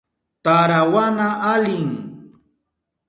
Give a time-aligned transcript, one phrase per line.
[0.43, 1.89] Tarawana alim.